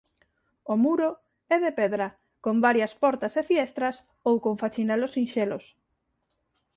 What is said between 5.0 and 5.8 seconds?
sinxelos.